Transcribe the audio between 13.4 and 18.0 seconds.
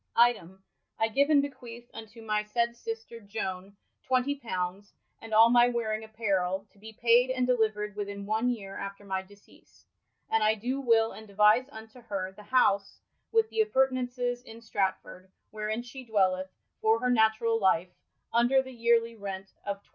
thappurtenaunces in Stratford, wherein she dwelleth, for her naturall lief,